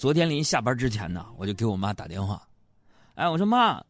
[0.00, 2.48] 昨天临下班之前呢，我就给我妈打电话，
[3.16, 3.84] 哎，我说妈，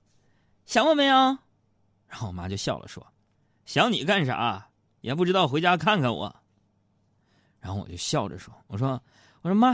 [0.67, 1.15] 想我没有？
[2.09, 3.07] 然后我妈就笑了，说
[3.65, 4.71] ：“想你干啥？
[5.03, 6.35] 也不知道回家看看我。”
[7.63, 9.01] 然后我就笑着说：“我说，
[9.43, 9.73] 我说妈，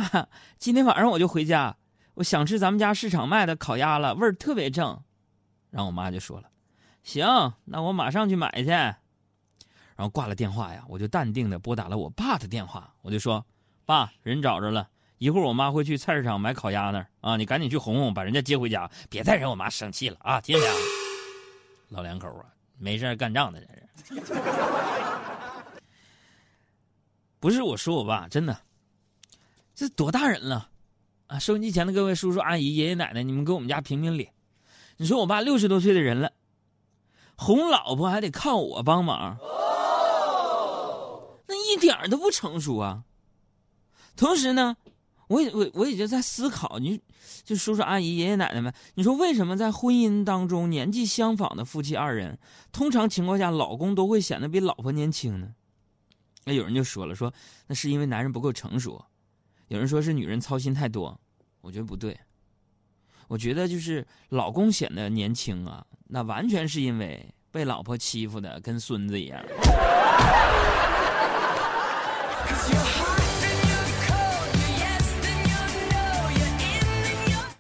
[0.59, 1.75] 今天晚上我就回家，
[2.13, 4.89] 我想吃咱们家市场卖的烤鸭了，味儿特别正。”
[5.73, 6.51] 然后我妈就说了
[7.03, 7.27] ：“行，
[7.65, 8.97] 那我马上去买去。”然
[9.97, 13.43] 后挂了电话呀，我就淡定的拨打了我爸的电话，我就说
[13.87, 14.87] ：“爸，人找着了。”
[15.19, 20.39] 一会儿我妈会去菜市场买烤鸭呢，啊，你赶紧去哄哄，把人家接回家，别再惹我妈生气了啊！
[20.43, 20.83] 听见没有？
[21.89, 22.45] 老两口啊，
[22.79, 23.83] 没事干仗的这是。
[27.41, 28.59] 不是我说我爸，真的，
[29.75, 30.69] 这多大人了
[31.29, 31.39] 啊！
[31.39, 34.29] 收音机前的各位叔叔阿姨、爷爷奶奶，你们给我们家评评理。
[34.99, 36.31] 你说我爸六十多岁的人了，
[37.37, 39.39] 哄老婆还得靠我帮忙，
[41.47, 43.05] 那一点都不成熟啊！
[44.15, 44.77] 同时呢。
[45.29, 47.01] 我也我我也就在思考，你
[47.45, 52.39] 就叔叔阿姨爷爷奶奶们，你说为什么在婚姻当中年纪相仿的夫妻二人，
[52.71, 55.49] 通常情况下老公都会显得比老婆年轻呢？
[56.45, 57.33] 那有人就说了，说
[57.67, 59.05] 那是因为男人不够成熟，
[59.67, 61.19] 有人说是女人操心太多，
[61.61, 62.17] 我觉得不对，
[63.27, 69.45] 我觉得就是老公显得年轻啊，那完全是因为被老婆欺负的跟孙子一样。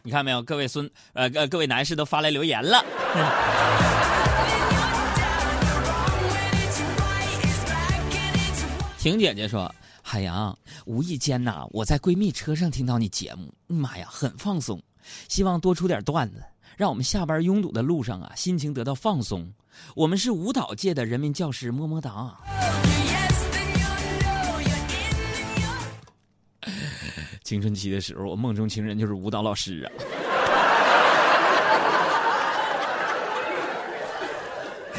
[0.06, 2.80] 你看没有，各位孙呃呃各位男士都发来留言了。
[9.00, 14.80] 婷姐姐说：“海洋，无意间呐，我在闺蜜车上听到你节目，妈呀，很放松。
[15.28, 16.40] 希望多出点段子，
[16.76, 19.52] 让我们下班拥堵的路上啊，心情得到放松。
[19.96, 22.38] 我们是舞蹈界的人民教师，么么哒。”
[27.46, 29.92] 青春期的时候，我梦中情人就是舞蹈老师啊。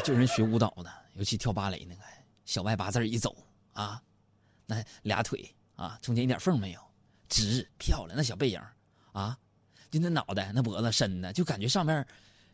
[0.02, 2.00] 就人学舞蹈的，尤其跳芭蕾那个，
[2.46, 3.36] 小外八字一走
[3.74, 4.00] 啊，
[4.64, 6.80] 那俩腿啊，中间一点缝没有，
[7.28, 8.58] 直漂亮，那小背影
[9.12, 9.36] 啊，
[9.90, 12.02] 就那脑袋那脖子伸的，就感觉上面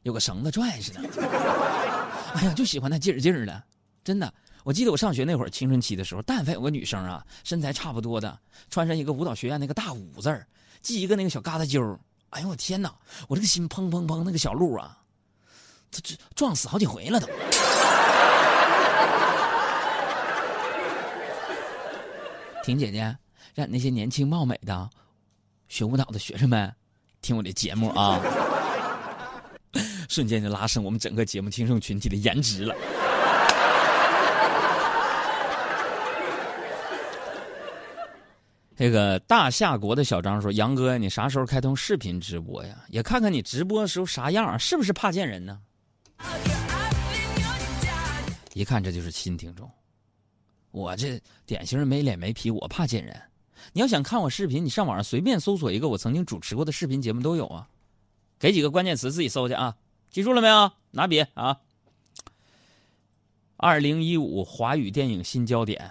[0.02, 1.00] 有个绳子拽似的。
[2.34, 3.62] 哎呀，就喜欢那劲儿劲儿的，
[4.02, 4.34] 真的。
[4.64, 8.36] 我记得我上学那会儿，青春期的时候，但凡有个女生啊，身材差不多的，
[8.70, 10.46] 穿上一个舞蹈学院那个大五字儿，
[10.80, 11.98] 系一个那个小疙瘩揪
[12.30, 12.92] 哎呦我天哪，
[13.28, 14.98] 我这个心砰砰砰，那个小鹿啊，
[15.90, 17.28] 这这撞死好几回了都。
[22.64, 23.14] 婷姐姐，
[23.54, 24.88] 让你那些年轻貌美的
[25.68, 26.74] 学舞蹈的学生们
[27.20, 28.18] 听我的节目啊，
[30.08, 32.74] 瞬间就拉升我们整个节目听众群体的颜值了。
[38.84, 42.84] 这个大夏国的小张说：“杨哥，你啥时候开通视频直播呀？
[42.90, 45.58] 也看看你直播的时候啥样，是不是怕见人呢？”
[48.52, 49.70] 一看这就是新听众，
[50.70, 53.18] 我这典型没脸没皮，我怕见人。
[53.72, 57.66] 你要想看我视频，你上网上随便搜索一个我曾经主持过的视频节目都有啊。
[58.38, 59.74] 给几个关键词自己搜去啊，
[60.10, 60.70] 记住了没有？
[60.90, 61.58] 拿笔啊。
[63.56, 65.90] 二零一五华语电影新焦点。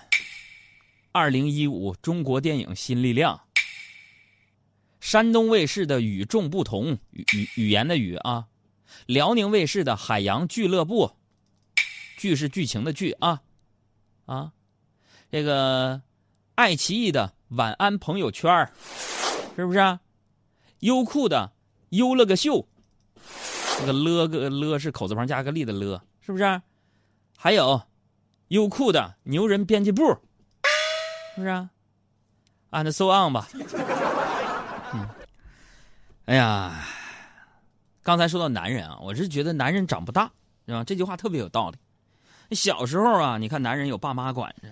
[1.16, 3.40] 二零一五中国电影新力量，
[5.00, 8.48] 山东卫视的与众不同语语言的语啊，
[9.06, 11.12] 辽宁卫视的海洋俱乐部，
[12.18, 13.44] 剧是剧情的剧啊
[14.26, 14.54] 啊，
[15.30, 16.02] 这个
[16.56, 18.68] 爱奇艺的晚安朋友圈
[19.56, 19.78] 是不是？
[19.78, 20.02] 啊？
[20.80, 21.54] 优酷的
[21.90, 22.68] 优了个秀，
[23.78, 26.62] 这个了个了是口字旁加个立的了，是不是？
[27.38, 27.84] 还有
[28.48, 30.18] 优酷的牛人编辑部。
[31.36, 31.68] 是不是
[32.72, 33.48] ？And so on 吧。
[34.94, 35.08] 嗯，
[36.26, 36.86] 哎呀，
[38.04, 40.32] 刚才说到男人啊，我是觉得男人长不大，
[40.68, 40.84] 是吧？
[40.84, 41.78] 这句话特别有道理。
[42.56, 44.70] 小时候啊，你看男人有爸妈管着；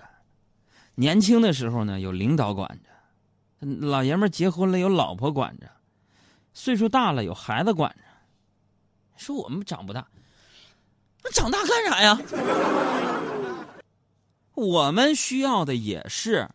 [0.94, 5.66] 年轻的时候呢，有领导管着；老爷们结婚了有老婆管着；
[6.54, 7.98] 岁数大了有孩子管着。
[9.16, 10.06] 说我们长不大，
[11.24, 12.18] 那长大干啥呀？
[14.54, 16.48] 我们需要的也是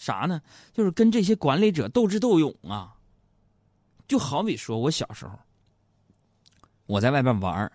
[0.00, 0.40] 啥呢？
[0.72, 2.96] 就是跟这些管理者斗智斗勇啊！
[4.08, 5.38] 就好比说我小时候，
[6.86, 7.70] 我在外边玩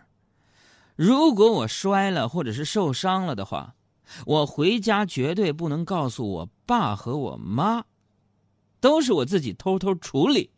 [0.95, 3.75] 如果我摔了或者是受伤了的话，
[4.25, 7.85] 我回家绝对不能告诉我爸和我妈，
[8.79, 10.49] 都是我自己偷偷处理。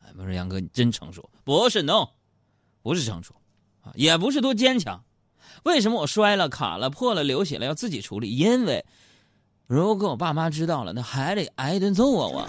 [0.00, 2.08] 哎，我说杨哥，你真成熟，不是 no，
[2.82, 3.32] 不是成熟
[3.82, 5.04] 啊，也不是多坚强。
[5.62, 8.36] 为什么我摔了、卡了、破了、流血了要自己处理？
[8.36, 8.84] 因为
[9.68, 12.30] 如果我爸妈知道了，那还得挨一顿揍啊！
[12.32, 12.48] 我。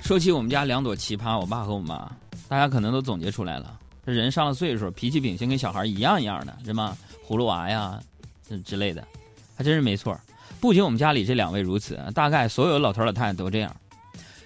[0.00, 2.10] 说起我们家两朵奇葩，我爸和我妈，
[2.48, 3.78] 大家可能都总结出来了。
[4.06, 6.96] 这人上了岁数，脾气秉性跟小孩一样一样的，是吗？
[7.28, 8.00] 葫芦娃呀，
[8.48, 9.06] 这之类的，
[9.54, 10.18] 还真是没错。
[10.60, 13.76] 不仅我们家里这两位如此，大概所有老头老太太都这样。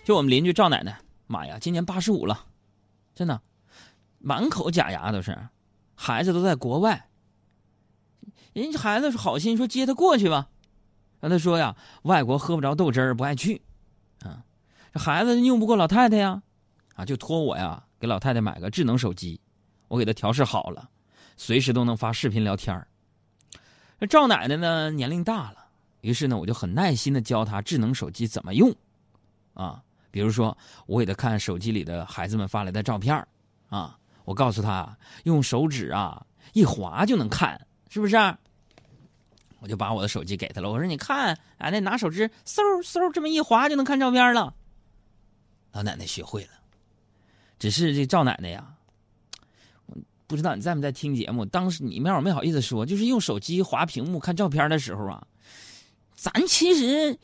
[0.05, 2.41] 就我们邻居赵奶奶，妈呀，今年八十五了，
[3.15, 3.41] 真的，
[4.19, 5.39] 满口假牙都是，
[5.95, 7.01] 孩子都在国外。
[8.53, 10.49] 人家孩子是好心说接他过去吧，
[11.21, 13.63] 让他说呀，外国喝不着豆汁儿，不爱去。
[14.21, 14.43] 啊，
[14.93, 16.43] 这孩子拗不过老太太呀，
[16.95, 19.41] 啊，就托我呀，给老太太买个智能手机。
[19.89, 20.89] 我给他调试好了，
[21.37, 22.87] 随时都能发视频聊天
[23.99, 25.67] 那赵奶奶呢，年龄大了，
[26.01, 28.73] 于是呢，我就很耐心的教她智能手机怎么用，
[29.55, 30.57] 啊，比如说
[30.87, 33.27] 我给她看手机里的孩子们发来的照片
[33.69, 37.61] 啊，我告诉她用手指啊一划就能看，
[37.91, 38.17] 是不是？
[39.59, 44.55] 我就把我的手机给他了，我说你看，啊，那拿手指嗖嗖这么一划就能看照片了。
[45.73, 46.51] 老奶奶学会了，
[47.59, 48.75] 只是这赵奶奶呀。
[50.27, 51.45] 不知道你在没在听节目？
[51.45, 55.27] 当时你面我没好意思说，就是用手机划屏幕看照片的时候啊，
[56.15, 57.19] 咱其实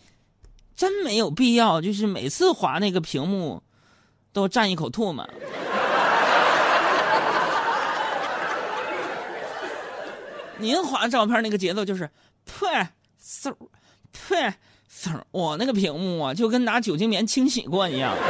[0.74, 3.62] 真没有必要，就是每次划那个屏幕
[4.32, 5.24] 都蘸一口唾沫。
[10.58, 12.10] 您划照片那个节奏就是
[12.44, 12.66] 呸
[13.22, 13.54] 嗖
[14.10, 14.54] 呸
[14.90, 18.14] 嗖，我那个屏幕啊就跟拿酒精棉清洗过一样。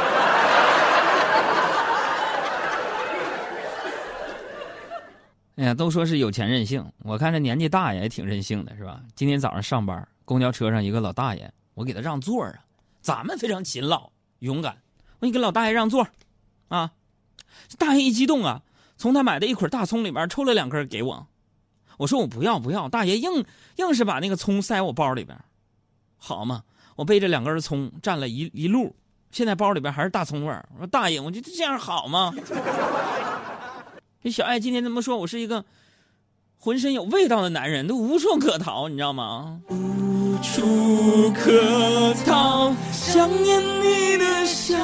[5.55, 9.01] 哎呀，都说是有钱任性，我看这年纪大也挺任性的，是吧？
[9.15, 12.53] 今天早上上班，公交车上一个老大爷，我给他让座啊。
[13.01, 14.77] 咱们非常勤劳勇敢，
[15.19, 16.07] 我你给老大爷让座，
[16.67, 16.91] 啊！
[17.79, 18.61] 大爷一激动啊，
[18.97, 21.27] 从他买的一捆大葱里边抽了两根给我。
[21.97, 23.43] 我说我不要不要，大爷硬
[23.77, 25.37] 硬是把那个葱塞我包里边，
[26.17, 26.63] 好嘛，
[26.95, 28.95] 我背着两根葱站了一一路，
[29.31, 30.67] 现在包里边还是大葱味儿。
[30.75, 32.33] 我说大爷，我觉得这样好吗？
[34.23, 35.63] 这小爱今天这么说，我是一个
[36.59, 39.61] 浑身有味道的男人，都无处可逃，你知道吗？
[39.69, 44.77] 无处可逃，想念你的笑，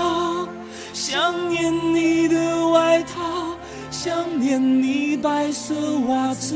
[0.94, 3.57] 想念你的外套，
[3.92, 5.74] 想念你白色
[6.07, 6.56] 袜子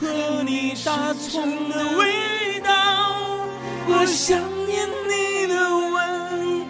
[0.00, 3.16] 和你大葱的味道，
[3.88, 5.54] 我想念你的
[5.92, 6.66] 吻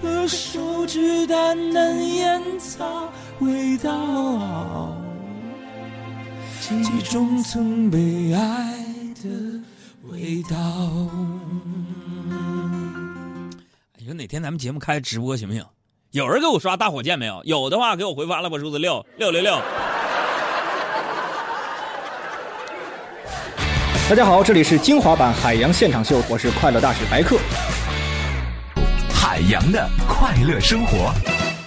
[0.00, 3.12] 和手指淡淡烟草。
[3.38, 4.94] 味道，
[6.60, 8.76] 记忆中曾被爱
[9.22, 9.60] 的
[10.04, 10.56] 味道。
[13.98, 15.64] 你，说哪天咱们节目开直播行不行？
[16.12, 17.42] 有人给我刷大火箭没有？
[17.44, 19.60] 有的话给我回发了吧，数字六六六六。
[24.12, 27.38] 大家好，这里是精华版海洋现场秀，我是快乐大使白客。
[29.08, 31.10] 海洋的快乐生活。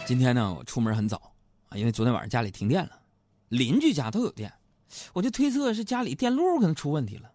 [0.05, 1.33] 今天呢，我出门很早
[1.69, 1.75] 啊。
[1.75, 2.91] 因为昨天晚上家里停电了，
[3.49, 4.53] 邻居家都有电，
[5.13, 7.31] 我就推测是家里电路可能出问题了，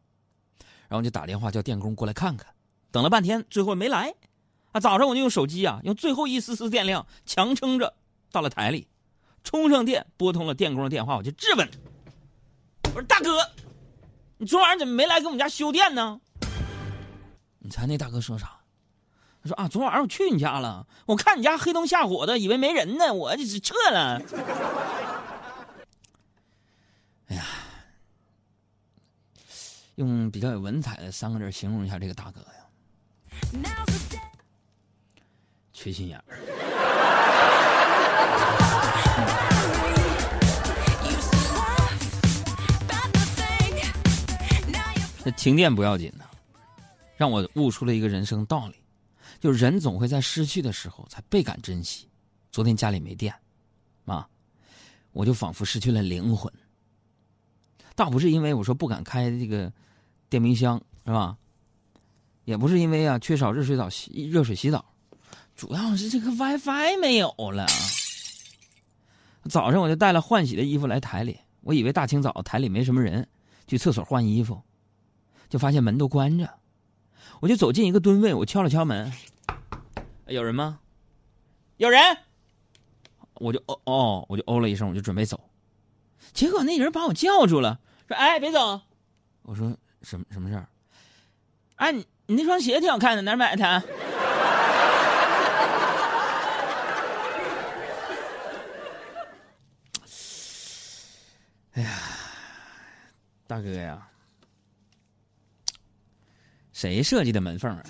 [0.87, 2.47] 然后就打电话叫电工过来看看，
[2.93, 4.15] 等了半天最后没来，
[4.71, 7.95] 啊，早上我就用手机啊，用最后一丝丝电量强撑着
[8.31, 8.87] 到了台里，
[9.43, 11.69] 充上电，拨通了电工的电话，我就质问，
[12.85, 13.41] 我说大哥，
[14.41, 16.19] 你昨晚上怎么没来给我们家修电呢？
[17.59, 18.59] 你猜那大哥说啥？
[19.43, 24.19] 他说啊，昨晚上我去你家了，我看你家黑灯瞎火的，以为没人呢，我就撤了。
[27.27, 27.45] 哎呀，
[29.97, 33.85] 用比较有文采的三个字形容一下这个大哥呀，
[35.75, 36.25] 缺心眼儿。
[45.33, 46.25] 停电不要紧的，
[47.17, 48.75] 让我悟出了一个人生道理。
[49.39, 52.09] 就人总会在失去的时候才倍感珍惜。
[52.53, 53.35] 昨天家里没电，
[54.05, 54.29] 啊，
[55.13, 56.53] 我就仿佛失去了灵魂。
[57.95, 59.73] 倒不是因为我说不敢开这个
[60.29, 61.37] 电冰箱，是吧？
[62.45, 64.85] 也不是因为啊缺少热水澡洗热水洗澡，
[65.55, 67.67] 主要是这个 WiFi 没有了。
[69.49, 73.27] 早上我就带了换洗的衣服来台里，我以为大清早台里没什么人，
[73.67, 74.61] 去厕所换衣服，
[75.51, 76.49] 就发现门都关着。
[77.41, 79.13] 我就走进一个蹲位，我敲了敲门。
[80.27, 80.81] 有人吗？
[81.77, 82.01] 有人，
[83.35, 85.51] 我就哦哦，我就哦了一声，我就准备走，
[86.33, 88.81] 结果那人把我叫住了，说：“哎，别走。”
[89.43, 90.69] 我说：“什么什么事儿？”
[91.77, 93.83] 哎，你你那双鞋挺好看的，哪儿买的？
[101.73, 101.99] 哎呀，
[103.47, 104.07] 大哥呀，
[106.81, 107.83] 谁设计的门缝啊？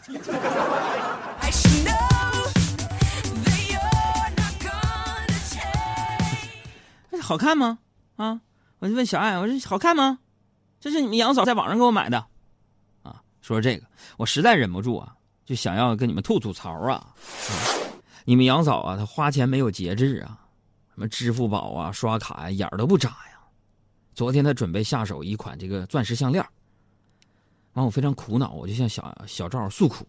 [7.22, 7.78] 好看吗？
[8.16, 8.40] 啊
[8.80, 10.18] 我就问小爱我说好看吗？
[10.80, 12.18] 这是你们杨嫂在网上给我买的。
[13.04, 17.14] 啊说这个我实在忍不住啊就想要跟你们吐吐槽啊。
[18.24, 20.36] 你们杨嫂啊她花钱没有节制啊
[20.92, 23.38] 什么支付宝啊刷卡呀眼儿都不眨呀。
[24.14, 26.44] 昨天她准备下手一款这个钻石项链
[27.80, 30.06] 完我非常苦恼，我就向小小赵诉苦，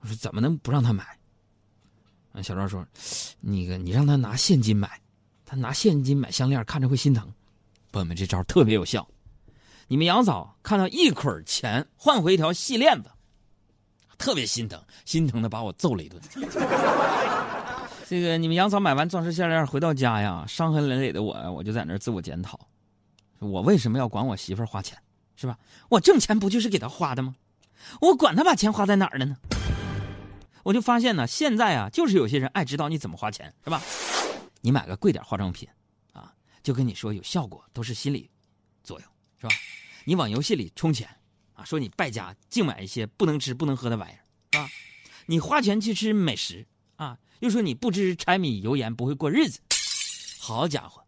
[0.00, 1.06] 我说怎么能不让他买？
[2.42, 2.86] 小赵说
[3.40, 5.00] ：“那个你让他拿现金买，
[5.44, 7.32] 他拿现金买项链看着会心疼。”
[7.92, 9.06] 朋友们，这招特别有效。
[9.88, 13.10] 你们杨嫂看到一捆钱换回一条细链子，
[14.16, 16.20] 特别心疼，心疼的把我揍了一顿。
[18.08, 22.58] 这个你们杨嫂买完钻石项链回到家呀，伤痕累累的我，我就在那自我检讨：
[23.40, 24.96] 我为什么要管我媳妇花钱？
[25.40, 25.58] 是吧？
[25.88, 27.34] 我挣钱不就是给他花的吗？
[28.02, 29.38] 我管他把钱花在哪儿了呢？
[30.64, 33.82] 我就发现呢，现在啊，就是有些人爱知道你怎么花钱，是吧？
[34.60, 35.66] 你买个贵点化妆品，
[36.12, 36.30] 啊，
[36.62, 38.28] 就跟你说有效果，都是心理
[38.84, 39.08] 作用，
[39.40, 39.54] 是吧？
[40.04, 41.08] 你往游戏里充钱，
[41.54, 44.20] 啊，说你败家净买一些不能吃不能喝的玩意儿，
[44.52, 44.70] 是吧？
[45.24, 46.66] 你花钱去吃美食，
[46.96, 49.58] 啊，又说你不知柴米油盐不会过日子。
[50.38, 50.99] 好家伙，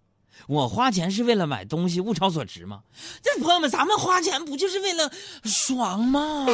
[0.46, 2.82] 我花钱是为了买东西，物超所值吗？
[3.22, 5.10] 这朋友们，咱们花钱不就是为了
[5.44, 6.46] 爽吗？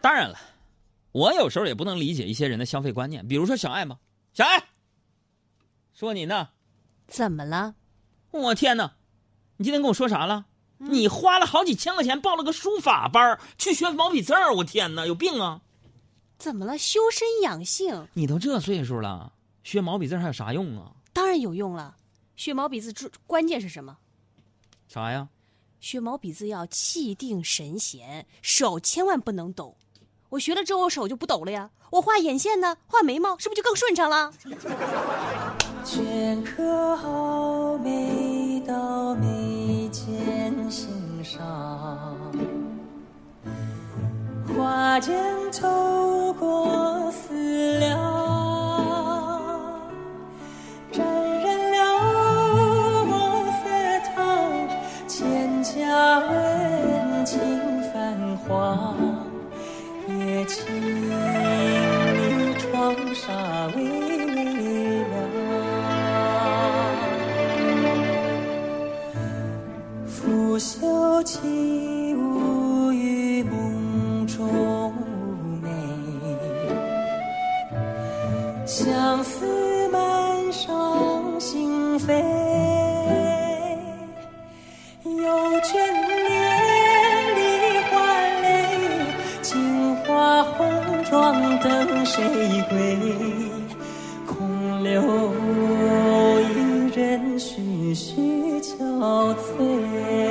[0.00, 0.38] 当然了，
[1.12, 3.98] 我有时候也不能理解一些人的消费观念，比如说小爱嘛，
[4.32, 4.62] 小爱，
[5.92, 6.48] 说你呢？
[7.08, 7.74] 怎么了？
[8.30, 8.92] 我天哪！
[9.56, 10.44] 你今天跟我说啥了？
[10.78, 15.60] 嗯、你花了好几千块钱报了个书法班去学毛笔字儿，我天哪，有病啊！
[16.38, 16.78] 怎么了？
[16.78, 18.06] 修身养性？
[18.14, 19.32] 你都这岁数了，
[19.64, 20.92] 学毛笔字还有啥用啊？
[21.12, 21.96] 当然有用了。
[22.36, 22.94] 学毛笔字
[23.26, 23.98] 关键是什么？
[24.86, 25.28] 啥呀？
[25.80, 29.76] 学毛笔字要气定神闲，手千万不能抖。
[30.28, 31.70] 我学了之后，我手就不抖了呀。
[31.90, 34.32] 我画眼线呢，画眉毛，是不是就更顺畅了？
[35.84, 40.90] 镌刻好美到眉间心
[41.24, 42.17] 上，
[44.58, 45.14] 花间
[45.52, 48.37] 透过思量，
[91.10, 92.22] 妆等谁
[92.68, 92.98] 归？
[94.26, 95.00] 空留
[96.42, 100.27] 一人徐徐憔悴。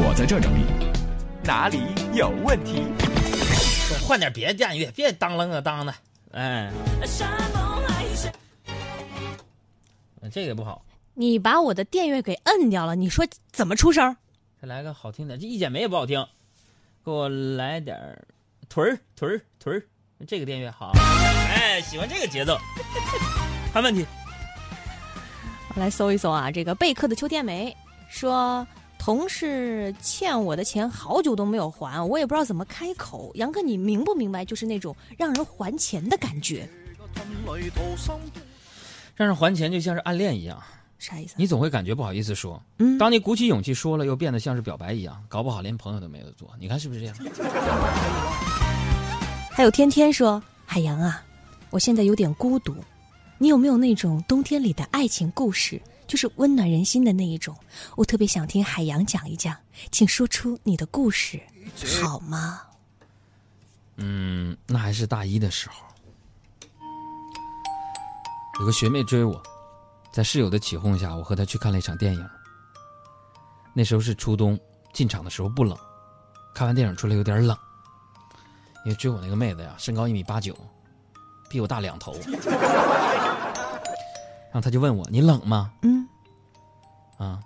[0.00, 0.64] 我在这儿整理，
[1.44, 1.78] 哪里
[2.14, 2.82] 有问题？
[4.04, 5.94] 换点别的电乐，别当啷个当的。
[6.32, 6.72] 哎，
[10.32, 14.16] 这个不好，你把我的电乐给摁掉了，你说怎么出声？
[14.60, 16.26] 再来个好听的，这一剪梅也不好听，
[17.04, 18.26] 给我来点儿
[18.68, 19.82] 屯儿屯儿屯儿，
[20.26, 20.90] 这个电乐好。
[21.54, 22.58] 哎，喜欢这个节奏，
[23.72, 24.04] 看问题。
[25.78, 27.72] 我来搜一搜啊，这个备课的秋天梅
[28.08, 28.66] 说，
[28.98, 33.30] 同事欠我的钱好久都没有还，我也不知道怎么开口。
[33.36, 34.44] 杨哥，你明不明白？
[34.44, 36.68] 就是那种让人还钱的感觉，
[39.14, 40.60] 让人还钱就像是暗恋一样，
[40.98, 41.36] 啥意思？
[41.38, 42.60] 你总会感觉不好意思说。
[42.78, 46.50] 嗯，当你鼓起勇气说了，又变得像是表白一样，搞不好连朋友都没有做。
[46.58, 47.14] 你看是不是这样？
[49.52, 51.22] 还有天天说，海洋啊，
[51.70, 52.74] 我现在有点孤独，
[53.38, 55.80] 你有没有那种冬天里的爱情故事？
[56.08, 57.54] 就是温暖人心的那一种，
[57.94, 59.54] 我特别想听海洋讲一讲，
[59.90, 61.38] 请说出你的故事，
[62.02, 62.62] 好吗？
[63.96, 65.84] 嗯，那还是大一的时候，
[68.58, 69.42] 有个学妹追我，
[70.10, 72.26] 在室友的起哄下，我和她去看了一场电影。
[73.74, 74.58] 那时候是初冬，
[74.94, 75.76] 进场的时候不冷，
[76.54, 77.54] 看完电影出来有点冷，
[78.86, 80.56] 因为追我那个妹子呀，身高一米八九，
[81.50, 82.16] 比我大两头。
[84.58, 86.04] 然后他就问我：“你冷吗嗯，？”
[87.16, 87.38] 啊，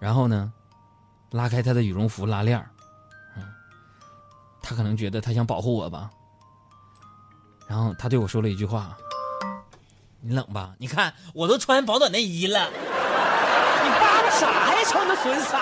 [0.00, 0.50] 然后呢，
[1.30, 2.70] 拉开他的羽绒服拉链儿，
[3.36, 3.42] 嗯，
[4.62, 6.10] 他可能觉得他想保护我吧。
[7.68, 8.96] 然后他对我说了一句话
[10.24, 10.74] ：“你冷吧？
[10.78, 12.66] 你看我都穿保暖内衣了。”
[13.84, 14.84] 你扒拉啥呀？
[14.86, 15.58] 穿的损色？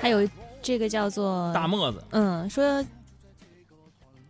[0.00, 0.20] 还有
[0.62, 2.80] 这个叫做大沫子，嗯，说，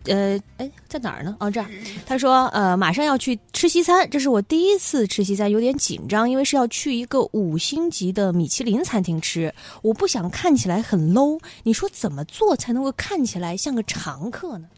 [0.07, 1.37] 呃，哎，在哪儿呢？
[1.41, 1.69] 哦，这儿。
[2.07, 11.41] 他说，呃，马上要去吃西餐，这是我第一次吃西餐，有点紧张，因为是要去一个五星级的米其林餐厅吃，我不想看起来很 low。
[11.63, 14.69] 你说怎么做才能够看起来像个常客呢？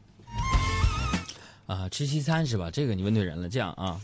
[1.66, 2.70] 啊，吃西餐是吧？
[2.70, 3.48] 这个你问对人了。
[3.48, 4.00] 这样啊，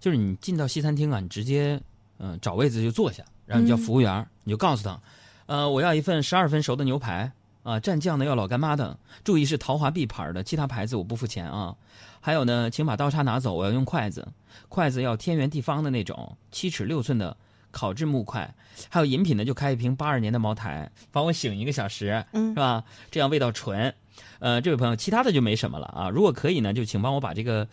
[0.00, 1.80] 就是你进到西餐厅啊，你直接
[2.18, 5.00] 嗯、呃找位子就坐下，然后你叫服务员儿，你就告诉他，
[5.46, 7.30] 呃，我要一份十二分熟的牛排
[7.64, 11.74] 啊，蘸酱呢要老干妈的，注意是陶华碧牌的，其他牌子我不付钱啊。
[12.20, 14.28] 还有呢，请把刀叉拿走，我要用筷子，
[14.68, 17.36] 筷子要天圆地方的那种，七尺六寸的
[17.70, 18.54] 烤制木筷。
[18.88, 22.84] 还有饮品呢，就开一瓶八二年的茅台，帮我醒一个小时，嗯是吧？
[23.10, 23.92] 这样味道纯。
[24.38, 26.08] 呃，这位朋友，其他的就没什么了啊。
[26.08, 27.66] 如果可以呢，就请帮我把这个，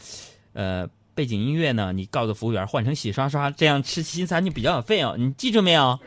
[0.53, 5.17] 呃，背景音乐呢，你告诉服务员换成洗刷刷，这样吃西餐就比较有费用。
[5.19, 6.00] 你记住没有？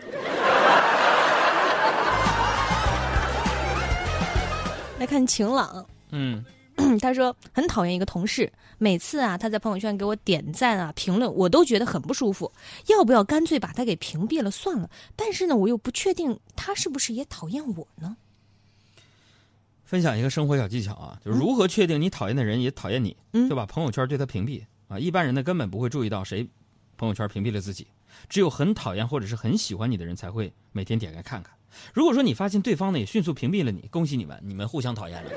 [5.04, 6.42] 来看晴朗，嗯，
[6.98, 12.50] 他说很讨厌一个同事，每次啊他在朋友圈给我点赞啊评论，我都觉得很不舒服。
[12.86, 14.88] 要不要干脆把他给屏蔽了算了？
[15.14, 18.16] 但是呢，我又不确定他是不是也讨厌我呢？
[19.84, 24.98] 分享一个生活小技巧啊，就是如何确定你讨厌的人也讨厌你，嗯就把朋友圈对他屏蔽啊。
[24.98, 26.48] 一般人呢根本不会注意到谁
[26.96, 27.86] 朋友圈屏蔽了自己，
[28.30, 31.54] 只有很讨厌或者是很喜欢你的人才会每天点开看看。
[31.92, 35.30] 如果说你发现对方呢也迅速屏蔽了你，恭喜你们，你们互相讨厌了。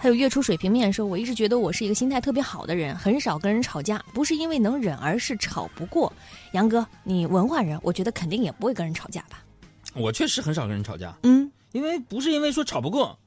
[0.00, 6.12] 还有月初水平面说，我一直觉得我是一个心态特别好的人，很少跟人吵架，不是因为能忍，而是吵不过。
[6.52, 9.42] 杨哥，你文化人，我觉得肯定也不会跟人吵架吧？
[9.94, 13.18] 我确实很少跟人吵架，嗯，因为不是因为说吵不过，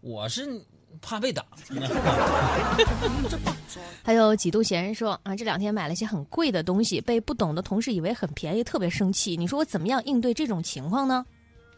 [0.00, 0.64] 我是
[1.00, 1.44] 怕被打。
[4.02, 9.36] 还有几度闲人说啊，这两天买了些很贵的东西，被不懂的同事以为很便宜，特别生气。
[9.36, 11.24] 你说我怎么样应对这种情况呢？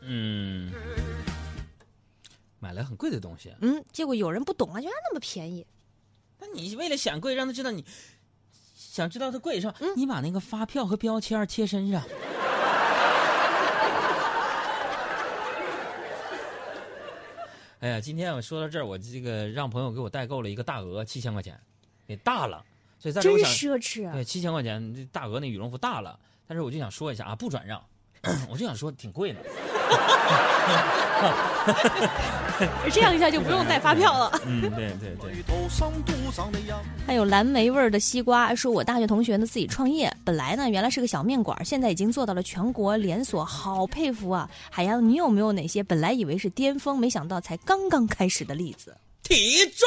[0.00, 0.72] 嗯，
[2.58, 5.64] 买了很贵的东西，嗯，结果有人不懂啊，原来那么便宜。
[6.38, 7.84] 那你为了显贵，让他知道你
[8.74, 9.74] 想知道它贵是吧？
[9.96, 12.02] 你把那个发票和标签贴身上。
[17.84, 21.60] 哎呀，今天我说到这儿，我这个让朋友给我代购了一个大鹅，七千块钱，
[22.06, 22.64] 也大了，
[22.98, 24.14] 所以在这真我想，奢侈啊！
[24.14, 26.18] 对，七千块钱，这大鹅那羽绒服大了，
[26.48, 27.84] 但是我就想说一下啊，不转让，
[28.48, 29.40] 我就想说挺贵的。
[32.92, 34.40] 这样一下就不用带发票了。
[34.46, 35.34] 嗯，对对对。
[37.06, 44.48] 还有蓝莓味儿的西瓜，说我大学同学呢自己创业，本来呢原来是个小面馆，现在已经做到了全国连锁，好佩服啊！
[44.70, 48.96] 海洋，你有没有哪些本来以为是巅峰，没想到才刚刚开始的例子？
[49.22, 49.86] 体重。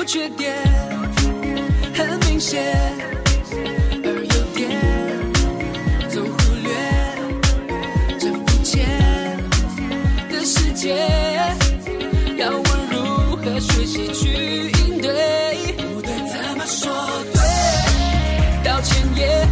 [0.00, 0.50] 有缺点。
[1.94, 2.58] 很明显，
[4.02, 4.66] 而有点
[6.08, 6.72] 总忽略
[8.18, 8.88] 这肤浅
[10.30, 10.96] 的世界。
[12.38, 15.12] 要我如何学习去应对。
[15.76, 16.90] 不对，怎么说
[17.34, 17.38] 对？
[18.64, 19.46] 道歉也